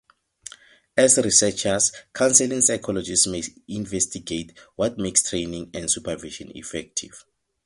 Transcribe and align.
As 0.97 1.19
researchers, 1.19 1.91
counseling 2.11 2.61
psychologists 2.61 3.27
may 3.27 3.43
investigate 3.67 4.57
what 4.75 4.97
makes 4.97 5.21
training 5.21 5.69
and 5.75 5.91
supervision 5.91 6.51
effective. 6.57 7.23